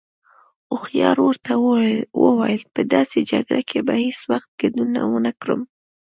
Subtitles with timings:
[0.69, 1.51] هوښيار ورته
[2.23, 5.61] وويل: په داسې جگړه کې به هیڅ وخت گډون ونکړم.